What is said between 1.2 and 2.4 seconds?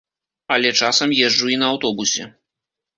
езджу і на аўтобусе.